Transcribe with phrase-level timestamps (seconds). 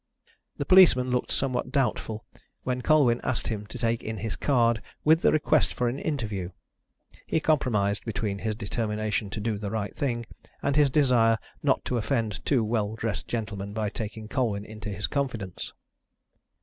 [0.57, 2.25] The policeman looked somewhat doubtful
[2.63, 6.49] when Colwyn asked him to take in his card with the request for an interview.
[7.27, 10.25] He compromised between his determination to do the right thing
[10.63, 15.05] and his desire not to offend two well dressed gentlemen by taking Colwyn into his
[15.05, 15.71] confidence.